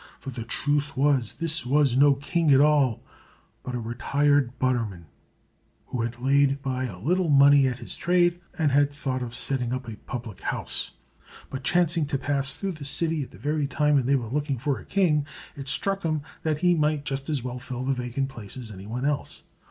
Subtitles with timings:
[0.19, 3.03] For the truth was, this was no king at all,
[3.61, 5.05] but a retired butterman,
[5.85, 9.71] who had laid by a little money at his trade, and had thought of setting
[9.71, 10.89] up a public house;
[11.51, 14.57] but chancing to pass through this city at the very time when they were looking
[14.57, 18.27] for a king, it struck him that he might just as well fill the vacant
[18.27, 19.43] place as any one else.